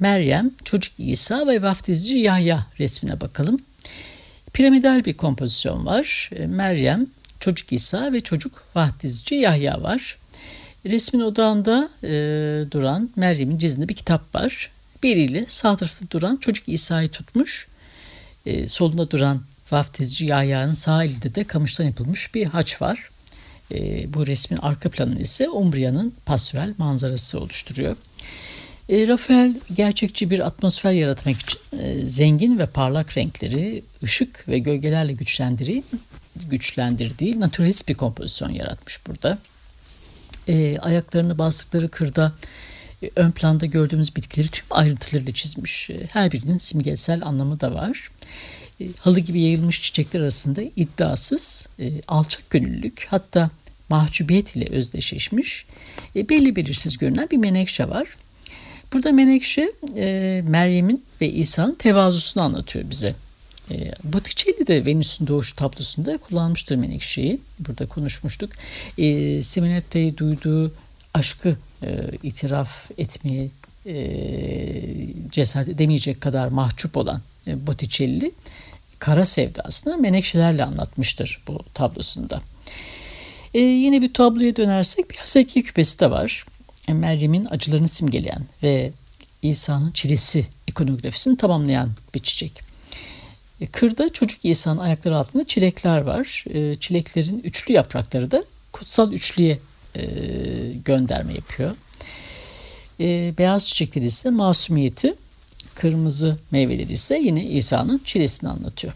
Meryem, 0.00 0.50
Çocuk 0.64 0.92
İsa 0.98 1.46
ve 1.46 1.62
Vaftizci 1.62 2.18
Yahya 2.18 2.66
resmine 2.78 3.20
bakalım. 3.20 3.60
Piramidal 4.52 5.04
bir 5.04 5.14
kompozisyon 5.14 5.86
var. 5.86 6.30
Meryem, 6.46 7.06
Çocuk 7.40 7.72
İsa 7.72 8.12
ve 8.12 8.20
Çocuk 8.20 8.64
Vaftizci 8.74 9.34
Yahya 9.34 9.82
var. 9.82 10.16
Resmin 10.86 11.20
odağında 11.20 11.88
e, 12.02 12.10
duran 12.70 13.10
Meryem'in 13.16 13.58
cizinde 13.58 13.88
bir 13.88 13.94
kitap 13.94 14.34
var. 14.34 14.70
Biriyle 15.02 15.44
sağ 15.48 15.76
tarafta 15.76 16.10
duran 16.10 16.36
çocuk 16.36 16.68
İsa'yı 16.68 17.08
tutmuş. 17.08 17.68
E, 18.46 18.68
solunda 18.68 19.10
duran 19.10 19.42
vaftizci 19.70 20.26
Yahya'nın 20.26 20.72
sağ 20.72 21.04
elinde 21.04 21.34
de 21.34 21.44
kamıştan 21.44 21.84
yapılmış 21.84 22.34
bir 22.34 22.44
haç 22.44 22.82
var. 22.82 23.10
E, 23.74 24.14
bu 24.14 24.26
resmin 24.26 24.58
arka 24.58 24.90
planı 24.90 25.20
ise 25.20 25.48
Umbria'nın 25.48 26.14
pastörel 26.26 26.74
manzarası 26.78 27.40
oluşturuyor. 27.40 27.96
E, 28.88 29.06
Rafael 29.06 29.54
gerçekçi 29.74 30.30
bir 30.30 30.46
atmosfer 30.46 30.92
yaratmak 30.92 31.40
için 31.40 31.58
e, 31.78 32.08
zengin 32.08 32.58
ve 32.58 32.66
parlak 32.66 33.16
renkleri, 33.16 33.82
ışık 34.02 34.48
ve 34.48 34.58
gölgelerle 34.58 35.12
güçlendirdiği, 35.12 35.84
güçlendirdiği 36.46 37.40
naturalist 37.40 37.88
bir 37.88 37.94
kompozisyon 37.94 38.50
yaratmış 38.50 39.06
burada 39.06 39.38
e, 40.48 40.78
ayaklarını 40.78 41.38
bastıkları 41.38 41.88
kırda 41.88 42.32
e, 43.02 43.10
ön 43.16 43.30
planda 43.30 43.66
gördüğümüz 43.66 44.16
bitkileri 44.16 44.48
tüm 44.48 44.66
ayrıntılarıyla 44.70 45.32
çizmiş. 45.32 45.90
E, 45.90 46.06
her 46.12 46.32
birinin 46.32 46.58
simgesel 46.58 47.26
anlamı 47.26 47.60
da 47.60 47.74
var. 47.74 48.10
E, 48.80 48.84
halı 49.00 49.20
gibi 49.20 49.40
yayılmış 49.40 49.82
çiçekler 49.82 50.20
arasında 50.20 50.62
iddiasız, 50.76 51.66
e, 51.78 51.92
alçak 52.08 52.50
gönüllülük 52.50 53.06
hatta 53.10 53.50
mahcubiyet 53.88 54.56
ile 54.56 54.68
özdeşleşmiş 54.70 55.66
e, 56.16 56.28
belli 56.28 56.56
belirsiz 56.56 56.98
görünen 56.98 57.28
bir 57.30 57.36
menekşe 57.36 57.88
var. 57.88 58.08
Burada 58.92 59.12
menekşe 59.12 59.72
e, 59.96 60.42
Meryem'in 60.48 61.04
ve 61.20 61.30
İsa'nın 61.30 61.74
tevazusunu 61.74 62.42
anlatıyor 62.42 62.90
bize. 62.90 63.14
E, 63.70 63.92
Botticelli 64.04 64.66
de 64.66 64.86
Venüs'ün 64.86 65.26
doğuşu 65.26 65.56
tablosunda 65.56 66.18
kullanmıştır 66.18 66.76
Menekşe'yi. 66.76 67.40
Burada 67.58 67.86
konuşmuştuk. 67.86 68.52
E, 68.98 69.42
Simonette'yi 69.42 70.18
duyduğu 70.18 70.72
aşkı 71.14 71.56
e, 71.82 72.10
itiraf 72.22 72.90
etmeye 72.98 73.50
e, 73.86 73.96
cesaret 75.32 75.68
edemeyecek 75.68 76.20
kadar 76.20 76.48
mahcup 76.48 76.96
olan 76.96 77.20
e, 77.46 77.66
Botticelli 77.66 78.32
kara 78.98 79.26
sevdasını 79.26 79.98
menekşelerle 79.98 80.64
anlatmıştır 80.64 81.42
bu 81.48 81.60
tablosunda. 81.74 82.42
E, 83.54 83.58
yine 83.58 84.02
bir 84.02 84.14
tabloya 84.14 84.56
dönersek 84.56 85.10
bir 85.10 85.16
haseki 85.16 85.62
küpesi 85.62 86.00
de 86.00 86.10
var. 86.10 86.44
E, 86.88 86.92
Meryem'in 86.92 87.44
acılarını 87.44 87.88
simgeleyen 87.88 88.46
ve 88.62 88.92
İsa'nın 89.42 89.90
çilesi 89.90 90.46
ikonografisini 90.66 91.36
tamamlayan 91.36 91.90
bir 92.14 92.20
çiçek. 92.20 92.67
E, 93.60 93.66
kırda 93.66 94.12
çocuk 94.12 94.44
İsa'nın 94.44 94.78
ayakları 94.78 95.16
altında 95.16 95.46
çilekler 95.46 96.00
var. 96.00 96.44
E, 96.50 96.76
çileklerin 96.76 97.40
üçlü 97.44 97.74
yaprakları 97.74 98.30
da 98.30 98.44
kutsal 98.72 99.12
üçlüye 99.12 99.58
e, 99.96 100.02
gönderme 100.84 101.34
yapıyor. 101.34 101.76
Beyaz 103.38 103.68
çiçekleri 103.68 104.04
ise 104.04 104.30
masumiyeti, 104.30 105.14
kırmızı 105.74 106.38
meyveleri 106.50 106.92
ise 106.92 107.18
yine 107.18 107.46
İsa'nın 107.46 108.00
çilesini 108.04 108.50
anlatıyor. 108.50 108.92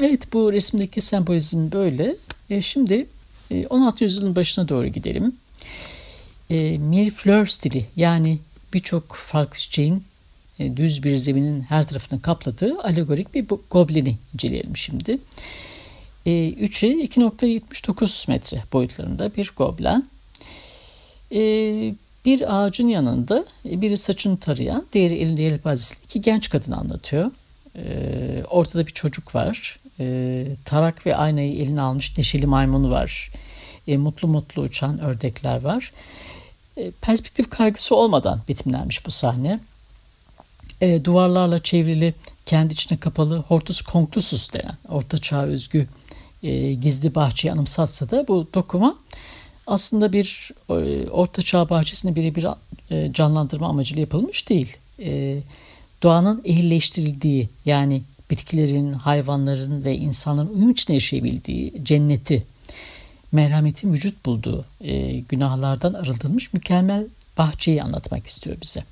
Evet 0.00 0.32
bu 0.32 0.52
resimdeki 0.52 1.00
sembolizm 1.00 1.72
böyle. 1.72 2.16
Şimdi 2.60 3.06
16. 3.70 4.04
yüzyılın 4.04 4.36
başına 4.36 4.68
doğru 4.68 4.86
gidelim. 4.86 5.32
Mille 6.50 7.10
fleur 7.10 7.46
stili 7.46 7.86
yani 7.96 8.38
birçok 8.74 9.14
farklı 9.14 9.58
çiçeğin 9.58 10.04
e, 10.60 10.76
düz 10.76 11.02
bir 11.02 11.16
zeminin 11.16 11.60
her 11.60 11.86
tarafını 11.86 12.22
kapladığı 12.22 12.80
alegorik 12.82 13.34
bir 13.34 13.46
goblini 13.70 14.16
inceleyelim 14.34 14.76
şimdi. 14.76 15.18
3'e 16.26 17.04
2.79 17.04 18.30
metre 18.30 18.62
boyutlarında 18.72 19.36
bir 19.36 19.52
goblen. 19.56 20.04
E, 21.32 21.40
bir 22.24 22.56
ağacın 22.56 22.88
yanında 22.88 23.44
e, 23.70 23.80
biri 23.80 23.96
saçını 23.96 24.36
tarayan, 24.36 24.86
diğeri 24.92 25.14
elinde 25.14 25.42
yelpazesiyle 25.42 26.04
iki 26.04 26.20
genç 26.20 26.50
kadın 26.50 26.72
anlatıyor. 26.72 27.30
Ortada 28.50 28.86
bir 28.86 28.92
çocuk 28.92 29.34
var. 29.34 29.80
Tarak 30.64 31.06
ve 31.06 31.16
aynayı 31.16 31.54
eline 31.54 31.80
almış 31.80 32.18
neşeli 32.18 32.46
maymunu 32.46 32.90
var. 32.90 33.32
Mutlu 33.86 34.28
mutlu 34.28 34.62
uçan 34.62 35.00
ördekler 35.00 35.62
var. 35.62 35.92
Perspektif 37.00 37.50
kaygısı 37.50 37.96
olmadan 37.96 38.40
bitimlenmiş 38.48 39.06
bu 39.06 39.10
sahne 39.10 39.60
e, 40.80 41.04
duvarlarla 41.04 41.62
çevrili, 41.62 42.14
kendi 42.46 42.72
içine 42.72 42.98
kapalı 42.98 43.38
Hortus 43.38 43.82
Conclusus 43.82 44.52
denen 44.52 44.76
Orta 44.88 45.18
Çağ 45.18 45.42
özgü 45.42 45.86
e, 46.42 46.74
gizli 46.74 47.14
bahçeyi 47.14 47.52
anımsatsa 47.52 48.10
da 48.10 48.28
bu 48.28 48.48
dokuma 48.54 48.96
aslında 49.66 50.12
bir 50.12 50.50
e, 50.68 51.08
Orta 51.10 51.42
Çağ 51.42 51.68
bahçesini 51.68 52.16
birebir 52.16 52.46
e, 52.90 53.12
canlandırma 53.12 53.68
amacıyla 53.68 54.00
yapılmış 54.00 54.48
değil. 54.48 54.76
E, 54.98 55.38
doğanın 56.02 56.42
ehilleştirildiği 56.44 57.48
yani 57.64 58.02
bitkilerin, 58.30 58.92
hayvanların 58.92 59.84
ve 59.84 59.96
insanların 59.96 60.54
uyum 60.54 60.70
içinde 60.70 60.92
yaşayabildiği 60.92 61.84
cenneti, 61.84 62.46
merhametin 63.32 63.92
vücut 63.92 64.26
bulduğu, 64.26 64.64
e, 64.80 65.10
günahlardan 65.18 65.94
arındırılmış 65.94 66.52
mükemmel 66.52 67.06
bahçeyi 67.38 67.82
anlatmak 67.82 68.26
istiyor 68.26 68.56
bize 68.62 68.84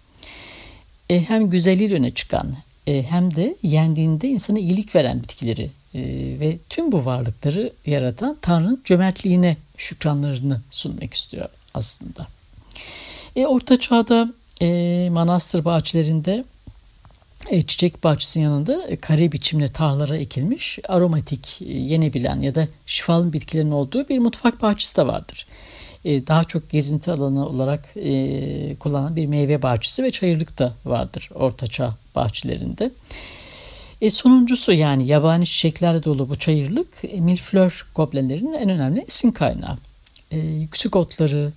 e, 1.11 1.21
hem 1.21 1.51
güzelliği 1.51 1.95
öne 1.95 2.11
çıkan 2.11 2.55
e, 2.87 3.03
hem 3.03 3.35
de 3.35 3.57
yendiğinde 3.63 4.29
insana 4.29 4.59
iyilik 4.59 4.95
veren 4.95 5.23
bitkileri 5.23 5.71
e, 5.95 6.01
ve 6.41 6.59
tüm 6.69 6.93
bu 6.93 7.05
varlıkları 7.05 7.73
yaratan 7.87 8.37
Tanrı'nın 8.43 8.83
cömertliğine 8.85 9.57
şükranlarını 9.77 10.61
sunmak 10.71 11.15
istiyor 11.15 11.49
aslında. 11.75 12.27
E, 13.37 13.47
Orta 13.47 13.81
Çağ'da 13.81 14.33
e, 14.63 15.09
manastır 15.11 15.65
bahçelerinde 15.65 16.45
e, 17.51 17.63
çiçek 17.63 18.05
bahçesinin 18.05 18.45
yanında 18.45 18.87
e, 18.89 18.97
kare 18.97 19.33
biçimli 19.33 19.73
tarlalara 19.73 20.17
ekilmiş 20.17 20.79
aromatik, 20.89 21.63
e, 21.63 21.73
yenebilen 21.73 22.43
ya 22.43 22.55
da 22.55 22.69
şifalı 22.87 23.33
bitkilerin 23.33 23.71
olduğu 23.71 24.09
bir 24.09 24.19
mutfak 24.19 24.63
bahçesi 24.63 24.97
de 24.97 25.07
vardır. 25.07 25.47
E, 26.05 26.27
daha 26.27 26.45
çok 26.45 26.71
gezinti 26.71 27.11
alanı 27.11 27.49
olarak 27.49 27.89
e, 27.97 28.77
kullanan 28.81 29.17
bir 29.17 29.27
meyve 29.27 29.63
bahçesi 29.63 30.03
ve 30.03 30.11
çayırlık 30.11 30.59
da 30.59 30.75
vardır 30.85 31.31
ortaçağ 31.35 31.95
bahçelerinde. 32.15 32.91
E, 34.01 34.11
sonuncusu 34.11 34.73
yani 34.73 35.07
yabani 35.07 35.47
çiçeklerle 35.47 36.05
dolu 36.05 36.29
bu 36.29 36.37
çayırlık 36.37 36.89
e, 37.05 37.21
milflör 37.21 37.87
goblenlerinin 37.95 38.53
en 38.53 38.69
önemli 38.69 39.05
esin 39.09 39.31
kaynağı. 39.31 39.79
E, 40.31 40.39
yüksek 40.39 40.97
otları, 40.97 41.53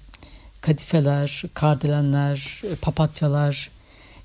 kadifeler, 0.62 1.43
kardelenler, 1.54 2.62
e, 2.63 2.75
papatyalar, 2.75 3.69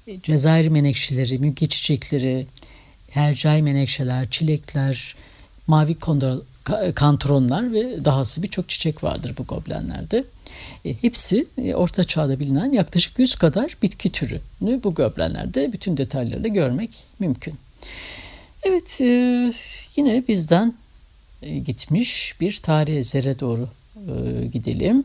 e, 0.07 0.20
Cezayir 0.20 0.68
menekşeleri, 0.68 1.38
mülke 1.38 1.66
çiçekleri, 1.66 2.46
hercai 3.11 3.62
menekşeler, 3.62 4.31
çilekler, 4.31 5.16
mavi 5.66 5.94
kondor, 5.94 6.38
kantronlar 6.94 7.72
ve 7.72 8.05
dahası 8.05 8.42
birçok 8.42 8.68
çiçek 8.68 9.05
vardır 9.05 9.35
bu 9.38 9.44
goblenlerde. 9.44 10.24
E, 10.85 11.02
hepsi 11.02 11.46
e, 11.59 11.74
Orta 11.74 12.05
Çağ'da 12.05 12.40
bilinen 12.40 12.72
yaklaşık 12.72 13.18
100 13.18 13.35
kadar 13.35 13.76
bitki 13.83 14.12
türünü 14.12 14.83
bu 14.85 14.94
goblenlerde 14.94 15.72
bütün 15.72 15.96
detaylarıyla 15.96 16.48
görmek 16.48 17.05
mümkün. 17.18 17.55
Evet 18.62 19.00
e, 19.00 19.52
yine 19.96 20.22
bizden 20.29 20.74
gitmiş 21.64 22.35
bir 22.40 22.61
tarih 22.62 22.96
esere 22.96 23.40
doğru 23.40 23.68
gidelim. 24.52 25.05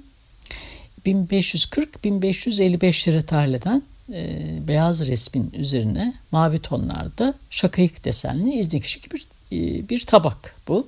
1540-1555'lere 1.05 3.23
tarih 3.23 3.53
eden 3.53 3.83
e, 4.13 4.39
beyaz 4.67 5.07
resmin 5.07 5.51
üzerine 5.53 6.13
mavi 6.31 6.59
tonlarda 6.59 7.33
şakayık 7.49 8.05
desenli 8.05 8.53
iznik 8.53 9.09
bir, 9.13 9.27
e, 9.51 9.89
bir 9.89 10.05
tabak 10.05 10.55
bu. 10.67 10.87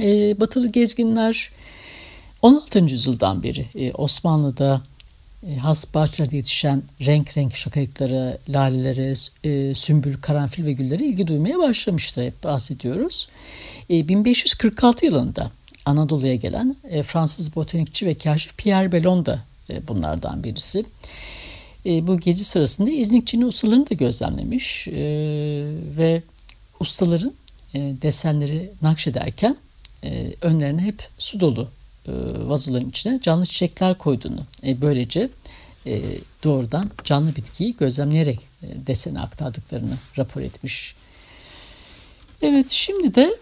E, 0.00 0.40
batılı 0.40 0.72
gezginler 0.72 1.50
16. 2.42 2.78
yüzyıldan 2.78 3.42
beri 3.42 3.66
e, 3.74 3.92
Osmanlı'da 3.92 4.82
e, 5.48 5.56
has 5.56 5.94
bahçelerde 5.94 6.36
yetişen 6.36 6.82
renk 7.00 7.36
renk 7.36 7.56
şakayıklara, 7.56 8.38
lalelere, 8.48 9.12
e, 9.44 9.74
sümbül, 9.74 10.16
karanfil 10.20 10.64
ve 10.64 10.72
güllere 10.72 11.04
ilgi 11.04 11.26
duymaya 11.26 11.58
başlamıştı. 11.58 12.22
Hep 12.22 12.44
bahsediyoruz. 12.44 13.28
E, 13.90 14.08
1546 14.08 15.06
yılında 15.06 15.50
Anadolu'ya 15.84 16.34
gelen 16.34 16.76
e, 16.90 17.02
Fransız 17.02 17.56
botanikçi 17.56 18.06
ve 18.06 18.14
kaşif 18.14 18.56
Pierre 18.56 18.92
Bellon 18.92 19.26
da 19.26 19.40
e, 19.70 19.88
bunlardan 19.88 20.44
birisi. 20.44 20.84
E, 21.86 22.06
bu 22.06 22.20
gezi 22.20 22.44
sırasında 22.44 22.90
İznikçinin 22.90 23.46
ustalarını 23.46 23.90
da 23.90 23.94
gözlemlemiş 23.94 24.88
e, 24.88 24.94
ve 25.96 26.22
ustaların 26.80 27.32
e, 27.74 27.78
desenleri 28.02 28.70
nakşederken 28.82 29.56
e, 30.06 30.34
önlerine 30.42 30.82
hep 30.82 31.08
su 31.18 31.40
dolu 31.40 31.68
e, 32.06 32.12
vazoların 32.36 32.88
içine 32.88 33.20
canlı 33.22 33.46
çiçekler 33.46 33.98
koyduğunu, 33.98 34.40
e, 34.66 34.80
böylece 34.80 35.28
doğrudan 36.44 36.90
canlı 37.04 37.36
bitkiyi 37.36 37.76
gözlemleyerek 37.76 38.40
e, 38.62 38.66
desene 38.86 39.20
aktardıklarını 39.20 39.96
rapor 40.18 40.40
etmiş. 40.40 40.94
Evet 42.42 42.70
şimdi 42.70 43.14
de 43.14 43.38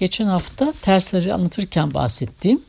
geçen 0.00 0.26
hafta 0.26 0.72
tersleri 0.82 1.34
anlatırken 1.34 1.94
bahsettiğim 1.94 2.62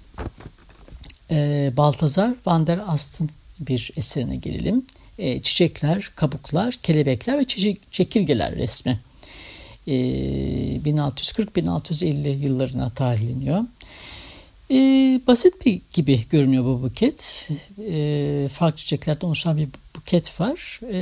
Baltazar 1.78 2.34
van 2.46 2.68
der 2.68 2.80
Ast'ın 2.88 3.30
bir 3.60 3.92
eserine 3.96 4.36
gelelim. 4.36 4.86
Çiçekler, 5.18 6.12
kabuklar, 6.16 6.74
kelebekler 6.84 7.40
ve 7.40 7.46
çekirgeler 7.92 8.56
resmi. 8.56 9.00
E, 9.88 9.94
1640-1650 10.86 12.28
yıllarına 12.28 12.90
tarihleniyor. 12.90 13.64
E, 14.72 14.76
basit 15.28 15.66
bir 15.66 15.82
gibi 15.94 16.26
görünüyor 16.30 16.66
bu 16.66 16.82
buket. 16.82 17.50
E, 17.90 18.50
farklı 18.54 18.78
çiçeklerden 18.78 19.28
oluşan 19.28 19.58
bir 19.58 19.68
buket 19.96 20.40
var. 20.40 20.80
E, 20.92 20.98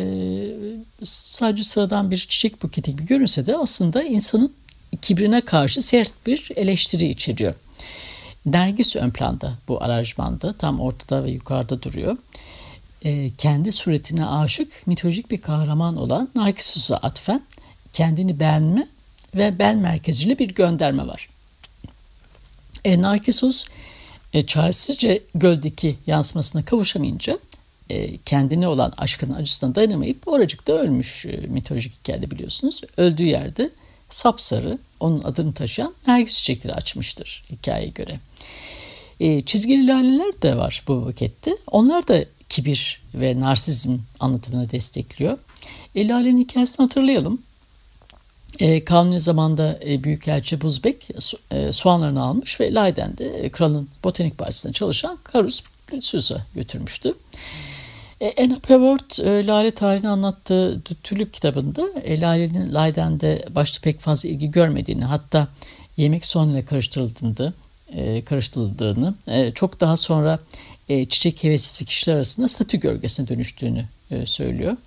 sadece 1.03 1.63
sıradan 1.63 2.11
bir 2.11 2.17
çiçek 2.17 2.63
buketi 2.63 2.91
gibi 2.91 3.05
görünse 3.05 3.47
de 3.47 3.57
aslında 3.57 4.03
insanın 4.03 4.53
kibrine 5.01 5.41
karşı 5.41 5.81
sert 5.81 6.13
bir 6.25 6.49
eleştiri 6.55 7.07
içeriyor. 7.07 7.53
Nergis 8.45 8.95
ön 8.95 9.11
planda 9.11 9.53
bu 9.67 9.83
aranjmanda 9.83 10.53
tam 10.53 10.79
ortada 10.79 11.23
ve 11.23 11.31
yukarıda 11.31 11.81
duruyor. 11.81 12.17
E, 13.03 13.31
kendi 13.37 13.71
suretine 13.71 14.25
aşık 14.25 14.87
mitolojik 14.87 15.31
bir 15.31 15.41
kahraman 15.41 15.97
olan 15.97 16.29
Narkisus'a 16.35 16.97
atfen 16.97 17.41
kendini 17.93 18.39
beğenme 18.39 18.87
ve 19.35 19.59
ben 19.59 19.77
merkezcili 19.77 20.39
bir 20.39 20.49
gönderme 20.49 21.07
var. 21.07 21.29
E, 22.85 23.01
Narkisus 23.01 23.65
e, 24.33 24.41
çaresizce 24.45 25.23
göldeki 25.35 25.97
yansımasına 26.07 26.65
kavuşamayınca 26.65 27.39
e, 27.89 28.17
kendine 28.17 28.67
olan 28.67 28.93
aşkının 28.97 29.35
acısına 29.35 29.75
dayanamayıp 29.75 30.27
oracıkta 30.27 30.73
ölmüş 30.73 31.25
e, 31.25 31.37
mitolojik 31.47 31.93
hikayede 31.93 32.31
biliyorsunuz. 32.31 32.81
Öldüğü 32.97 33.25
yerde 33.25 33.69
sapsarı 34.09 34.77
onun 34.99 35.23
adını 35.23 35.53
taşıyan 35.53 35.93
nergis 36.07 36.37
çiçekleri 36.37 36.73
açmıştır 36.73 37.43
hikayeye 37.51 37.89
göre. 37.89 38.19
E, 39.19 39.41
çizgili 39.41 39.87
laleler 39.87 40.41
de 40.41 40.57
var 40.57 40.83
bu 40.87 41.05
bukette. 41.05 41.57
Onlar 41.67 42.07
da 42.07 42.25
kibir 42.49 43.01
ve 43.13 43.39
narsizm 43.39 43.97
anlatımını 44.19 44.71
destekliyor. 44.71 45.37
E, 45.95 46.07
lalenin 46.07 46.37
hikayesini 46.37 46.83
hatırlayalım. 46.83 47.41
E, 48.61 48.85
Kanuni 48.85 49.19
zamanda 49.19 49.79
e, 49.85 50.03
Büyükelçi 50.03 50.61
Buzbek 50.61 51.07
su, 51.19 51.37
e, 51.51 51.71
soğanlarını 51.71 52.21
almış 52.21 52.59
ve 52.59 52.75
Leyden'de 52.75 53.25
e, 53.25 53.49
kralın 53.49 53.89
botanik 54.03 54.39
bahçesinde 54.39 54.73
çalışan 54.73 55.17
Karus 55.23 55.63
Lucius'a 55.93 56.45
götürmüştü. 56.55 57.13
E, 58.21 58.43
Anna 58.43 58.59
Pevort 58.59 59.19
e, 59.19 59.47
Lale 59.47 59.71
tarihini 59.71 60.09
anlattığı 60.09 60.81
Tülüp 61.03 61.33
kitabında 61.33 61.89
e, 62.03 62.21
Lale'nin 62.21 62.75
Leyden'de 62.75 63.45
başta 63.55 63.81
pek 63.81 63.99
fazla 63.99 64.29
ilgi 64.29 64.51
görmediğini 64.51 65.05
hatta 65.05 65.47
yemek 65.97 66.25
soğanıyla 66.25 66.65
karıştırıldığını, 66.65 67.53
e, 67.95 68.21
karıştırıldığını 68.21 69.15
e, 69.27 69.51
çok 69.51 69.79
daha 69.79 69.97
sonra 69.97 70.39
e, 70.89 71.05
çiçek 71.05 71.43
hevesli 71.43 71.85
kişiler 71.85 72.15
arasında 72.15 72.47
statü 72.47 72.77
gölgesine 72.77 73.27
dönüştüğünü 73.27 73.85
e, 74.11 74.25
söylüyor. 74.25 74.77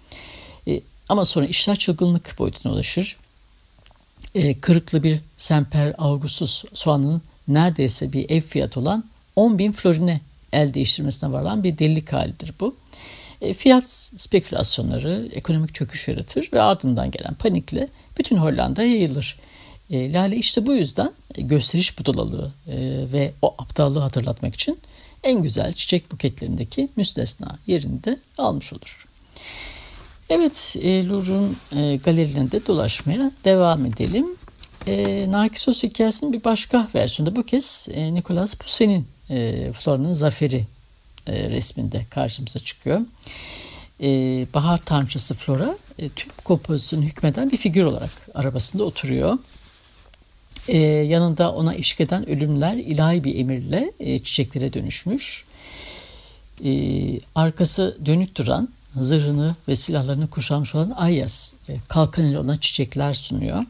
E, 0.69 0.81
ama 1.09 1.25
sonra 1.25 1.47
işler 1.47 1.77
çılgınlık 1.77 2.39
boyutuna 2.39 2.73
ulaşır 2.73 3.17
e, 4.35 4.61
kırıklı 4.61 5.03
bir 5.03 5.21
Semper 5.37 5.95
Augustus 5.99 6.65
soğanının 6.75 7.23
neredeyse 7.49 8.13
bir 8.13 8.31
ev 8.31 8.41
fiyatı 8.41 8.81
olan 8.81 9.05
10 9.37 9.59
bin 9.59 9.73
florine 9.73 10.21
el 10.53 10.75
değiştirmesine 10.75 11.33
varan 11.33 11.65
bir 11.65 11.79
delilik 11.79 12.13
halidir 12.13 12.53
bu. 12.61 12.77
E, 13.41 13.55
fiyat 13.55 13.91
spekülasyonları 14.17 15.29
ekonomik 15.33 15.75
çöküş 15.75 16.09
yaratır 16.09 16.51
ve 16.53 16.63
ardından 16.63 17.11
gelen 17.11 17.35
panikle 17.35 17.89
bütün 18.19 18.37
Hollanda 18.37 18.83
yayılır. 18.83 19.37
E, 19.91 20.13
Lale 20.13 20.37
işte 20.37 20.67
bu 20.67 20.73
yüzden 20.73 21.13
gösteriş 21.39 21.99
budalalığı 21.99 22.53
e, 22.67 22.77
ve 23.13 23.33
o 23.43 23.55
aptallığı 23.59 24.01
hatırlatmak 24.01 24.55
için 24.55 24.79
en 25.23 25.43
güzel 25.43 25.73
çiçek 25.73 26.13
buketlerindeki 26.13 26.89
müstesna 26.97 27.59
yerini 27.67 28.05
de 28.05 28.19
almış 28.39 28.73
olur. 28.73 29.04
Evet, 30.31 30.77
e, 30.83 31.09
Louvre'un 31.09 31.57
e, 31.73 31.97
galerilerinde 31.97 32.67
dolaşmaya 32.67 33.31
devam 33.45 33.87
edelim. 33.87 34.27
E, 34.87 35.27
Narkisos 35.31 35.83
hikayesinin 35.83 36.33
bir 36.33 36.45
başka 36.45 36.89
versiyonunda 36.95 37.37
bu 37.37 37.43
kez 37.43 37.89
e, 37.93 38.15
Nicolas 38.15 38.55
Poussin'in 38.55 39.07
e, 39.31 39.73
Flora'nın 39.73 40.13
Zaferi 40.13 40.65
e, 41.27 41.51
resminde 41.51 42.05
karşımıza 42.11 42.59
çıkıyor. 42.59 43.01
E, 44.01 44.07
bahar 44.55 44.79
tanrıçası 44.79 45.35
Flora 45.35 45.79
e, 45.99 46.09
tüm 46.09 46.31
kompozisyonu 46.45 47.05
hükmeden 47.05 47.51
bir 47.51 47.57
figür 47.57 47.85
olarak 47.85 48.11
arabasında 48.35 48.85
oturuyor. 48.85 49.39
E, 50.69 50.79
yanında 50.79 51.53
ona 51.53 51.75
eşlik 51.75 52.01
eden 52.01 52.29
ölümler 52.29 52.77
ilahi 52.77 53.25
bir 53.25 53.35
emirle 53.39 53.93
e, 54.01 54.19
çiçeklere 54.19 54.73
dönüşmüş. 54.73 55.45
E, 56.65 56.71
arkası 57.35 57.99
dönük 58.07 58.37
duran 58.37 58.69
zırhını 59.01 59.57
ve 59.69 59.77
silahlarını 59.77 60.31
kuşanmış 60.31 60.75
olan 60.75 60.91
Ayas 60.97 61.55
e, 61.69 61.77
kalkan 61.89 62.25
ile 62.25 62.39
ona 62.39 62.61
çiçekler 62.61 63.15
sunuyor. 63.15 63.65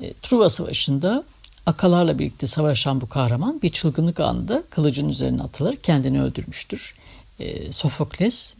E, 0.00 0.12
Truva 0.22 0.50
Savaşı'nda 0.50 1.24
akalarla 1.66 2.18
birlikte 2.18 2.46
savaşan 2.46 3.00
bu 3.00 3.08
kahraman 3.08 3.62
bir 3.62 3.68
çılgınlık 3.68 4.20
anında 4.20 4.62
kılıcın 4.70 5.08
üzerine 5.08 5.42
atılır 5.42 5.76
kendini 5.76 6.22
öldürmüştür. 6.22 6.94
E, 7.40 7.72
Sofokles 7.72 8.54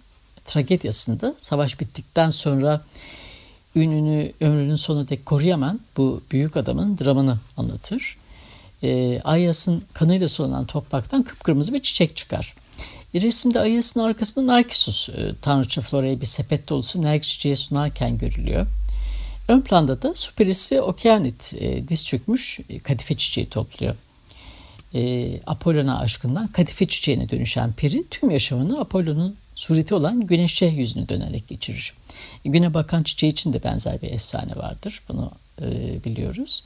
tragediyasında 0.45 1.35
savaş 1.39 1.81
bittikten 1.81 2.31
sonra 2.31 2.81
ününü 3.77 4.33
ömrünün 4.41 4.77
sonuna 4.77 5.09
dek 5.09 5.27
koruyamayan 5.27 5.81
bu 5.97 6.23
büyük 6.31 6.57
adamın 6.57 6.99
dramını 6.99 7.39
anlatır. 7.57 8.17
E, 8.83 9.21
Ayas'ın 9.21 9.85
kanıyla 9.93 10.29
sulanan 10.29 10.67
topraktan 10.67 11.23
kıpkırmızı 11.23 11.73
bir 11.73 11.83
çiçek 11.83 12.17
çıkar. 12.17 12.55
Resimde 13.23 13.61
Ayas'ın 13.61 14.01
arkasında 14.01 14.53
Narkisus, 14.53 15.09
e, 15.09 15.33
tanrıça 15.43 15.81
Flora'ya 15.81 16.21
bir 16.21 16.27
sepet 16.27 16.69
dolusu 16.69 17.03
nergis 17.03 17.59
sunarken 17.59 18.19
görülüyor. 18.19 18.67
Ön 19.49 19.61
planda 19.61 20.03
da 20.03 20.15
süperisi 20.15 20.81
Okeanit 20.81 21.55
e, 21.59 21.89
diz 21.89 22.07
çökmüş 22.07 22.61
e, 22.69 22.79
kadife 22.79 23.17
çiçeği 23.17 23.49
topluyor. 23.49 23.95
Apollon'a 25.47 25.99
aşkından 25.99 26.47
kadife 26.47 26.89
çiçeğine 26.89 27.29
dönüşen 27.29 27.73
peri 27.73 28.09
tüm 28.11 28.31
yaşamını 28.31 28.81
Apollon'un 28.81 29.37
sureti 29.55 29.95
olan 29.95 30.27
güneşe 30.27 30.67
yüzünü 30.67 31.09
dönerek 31.09 31.49
geçirir. 31.49 31.95
Güne 32.45 32.75
bakan 32.75 33.03
çiçeği 33.03 33.33
için 33.33 33.53
de 33.53 33.65
benzer 33.65 34.03
bir 34.03 34.11
efsane 34.11 34.57
vardır. 34.57 35.03
Bunu 35.09 35.31
biliyoruz. 36.05 36.65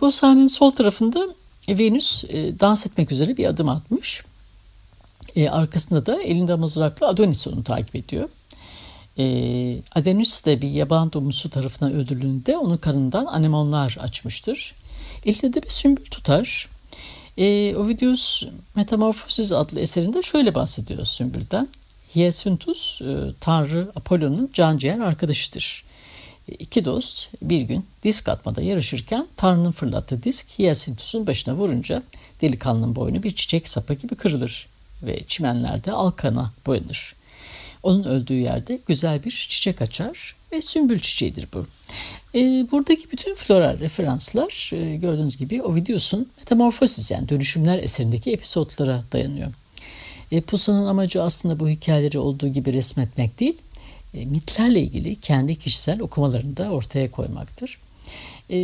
Bu 0.00 0.12
sahnenin 0.12 0.46
sol 0.46 0.70
tarafında 0.70 1.28
Venüs 1.68 2.24
dans 2.60 2.86
etmek 2.86 3.12
üzere 3.12 3.36
bir 3.36 3.44
adım 3.44 3.68
atmış. 3.68 4.22
E, 5.36 5.48
arkasında 5.48 6.06
da 6.06 6.22
elinde 6.22 6.54
mızraklı 6.54 7.06
Adonis 7.06 7.46
onu 7.46 7.64
takip 7.64 7.96
ediyor. 7.96 8.28
E, 9.18 9.24
Adonis 9.94 10.46
de 10.46 10.62
bir 10.62 10.68
yaban 10.68 11.12
domuzu 11.12 11.50
tarafından 11.50 11.92
öldürüldüğünde 11.92 12.56
onun 12.56 12.76
kanından 12.76 13.26
anemonlar 13.26 13.96
açmıştır. 14.00 14.74
Elinde 15.24 15.52
de 15.52 15.62
bir 15.62 15.70
sümbül 15.70 16.04
tutar. 16.04 16.68
E, 17.38 17.76
Ovidius 17.76 18.42
Metamorphosis 18.74 19.52
adlı 19.52 19.80
eserinde 19.80 20.22
şöyle 20.22 20.54
bahsediyor 20.54 21.06
sümbülden. 21.06 21.68
Hyacinthus, 22.14 23.02
e, 23.02 23.32
Tanrı 23.40 23.90
Apollon'un 23.96 24.50
canciğer 24.52 24.98
arkadaşıdır. 24.98 25.84
E, 26.48 26.54
iki 26.54 26.84
dost 26.84 27.28
bir 27.42 27.60
gün 27.60 27.86
disk 28.02 28.28
atmada 28.28 28.62
yarışırken 28.62 29.26
Tanrı'nın 29.36 29.72
fırlattığı 29.72 30.22
disk 30.22 30.58
Hyacinthus'un 30.58 31.26
başına 31.26 31.54
vurunca 31.54 32.02
delikanlının 32.40 32.96
boynu 32.96 33.22
bir 33.22 33.30
çiçek 33.30 33.68
sapı 33.68 33.94
gibi 33.94 34.14
kırılır 34.14 34.67
ve 35.02 35.20
çimenlerde 35.28 35.92
alkana 35.92 36.52
boyanır. 36.66 37.14
Onun 37.82 38.04
öldüğü 38.04 38.34
yerde 38.34 38.80
güzel 38.86 39.24
bir 39.24 39.30
çiçek 39.30 39.82
açar 39.82 40.36
ve 40.52 40.62
sümbül 40.62 41.00
çiçeğidir 41.00 41.48
bu. 41.54 41.66
E, 42.34 42.40
buradaki 42.70 43.10
bütün 43.10 43.34
floral 43.34 43.78
referanslar 43.78 44.70
e, 44.72 44.96
gördüğünüz 44.96 45.36
gibi 45.36 45.62
Ovidius'un 45.62 46.28
Metamorfosis 46.38 47.10
yani 47.10 47.28
dönüşümler 47.28 47.78
eserindeki 47.78 48.32
episodlara 48.32 49.04
dayanıyor. 49.12 49.52
E, 50.32 50.40
Pusa'nın 50.40 50.86
amacı 50.86 51.22
aslında 51.22 51.60
bu 51.60 51.68
hikayeleri 51.68 52.18
olduğu 52.18 52.48
gibi 52.48 52.72
resmetmek 52.72 53.40
değil, 53.40 53.56
e, 54.14 54.24
mitlerle 54.24 54.80
ilgili 54.80 55.16
kendi 55.16 55.56
kişisel 55.56 56.00
okumalarını 56.00 56.56
da 56.56 56.70
ortaya 56.70 57.10
koymaktır. 57.10 57.78
E, 58.50 58.56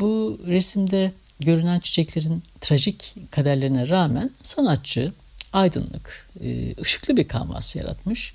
bu 0.00 0.40
resimde 0.46 1.12
görünen 1.40 1.80
çiçeklerin 1.80 2.42
trajik 2.60 3.14
kaderlerine 3.30 3.88
rağmen 3.88 4.30
sanatçı 4.42 5.12
aydınlık, 5.52 6.28
e, 6.44 6.74
ışıklı 6.80 7.16
bir 7.16 7.28
kanvas 7.28 7.76
yaratmış 7.76 8.34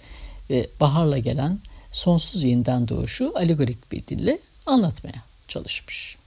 ve 0.50 0.70
baharla 0.80 1.18
gelen 1.18 1.60
sonsuz 1.92 2.44
yeniden 2.44 2.88
doğuşu 2.88 3.34
alegorik 3.36 3.92
bir 3.92 4.08
dille 4.08 4.40
anlatmaya 4.66 5.24
çalışmış. 5.48 6.18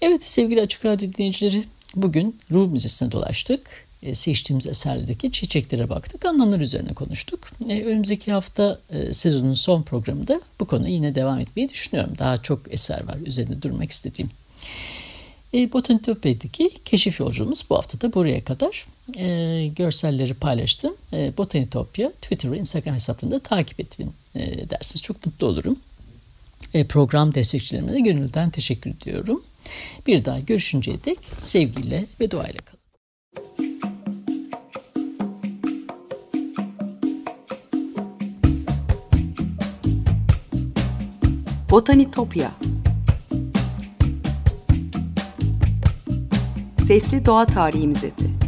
Evet 0.00 0.28
sevgili 0.28 0.62
Açık 0.62 0.84
Radyo 0.84 1.12
dinleyicileri 1.12 1.64
bugün 1.96 2.40
Ruh 2.50 2.68
Müzesi'ne 2.68 3.12
dolaştık. 3.12 3.88
E, 4.02 4.14
seçtiğimiz 4.14 4.66
eserlerdeki 4.66 5.32
çiçeklere 5.32 5.88
baktık. 5.88 6.24
Anlamlar 6.24 6.60
üzerine 6.60 6.94
konuştuk. 6.94 7.50
E, 7.68 7.84
önümüzdeki 7.84 8.32
hafta 8.32 8.80
sezonun 9.12 9.54
son 9.54 9.82
programında 9.82 10.40
bu 10.60 10.64
konu 10.64 10.88
yine 10.88 11.14
devam 11.14 11.38
etmeyi 11.40 11.68
düşünüyorum. 11.68 12.14
Daha 12.18 12.42
çok 12.42 12.72
eser 12.72 13.04
var 13.04 13.16
üzerinde 13.24 13.62
durmak 13.62 13.90
istediğim. 13.90 14.30
Botanitopya'daki 15.52 16.70
keşif 16.84 17.20
yolculuğumuz 17.20 17.64
bu 17.70 17.76
hafta 17.76 18.00
da 18.00 18.14
buraya 18.14 18.44
kadar. 18.44 18.86
E, 19.16 19.66
görselleri 19.76 20.34
paylaştım. 20.34 20.94
E, 21.12 21.32
Botanitopya 21.36 22.10
Twitter 22.10 22.52
ve 22.52 22.58
Instagram 22.58 22.94
hesaplarında 22.94 23.38
takip 23.38 23.80
etmin 23.80 24.12
e, 24.34 24.70
dersiniz. 24.70 25.02
Çok 25.02 25.26
mutlu 25.26 25.46
olurum. 25.46 25.78
E, 26.74 26.84
program 26.84 27.34
destekçilerime 27.34 27.92
de 27.92 28.00
gönülden 28.00 28.50
teşekkür 28.50 28.90
ediyorum. 28.90 29.42
Bir 30.06 30.24
daha 30.24 30.40
görüşünceye 30.40 31.04
dek 31.04 31.18
sevgiyle 31.40 32.06
ve 32.20 32.30
duayla 32.30 32.58
kalın. 32.58 32.78
Botanitopya 41.70 42.52
Sesli 46.86 47.26
Doğa 47.26 47.46
Tarihi 47.46 47.86
Müzesi 47.86 48.47